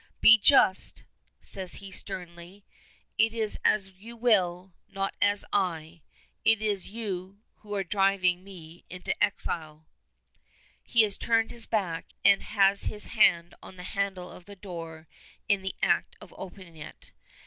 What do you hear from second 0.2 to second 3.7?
just:" says he sternly. "It is